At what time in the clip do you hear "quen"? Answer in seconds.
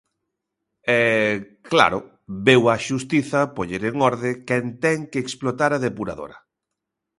4.47-4.65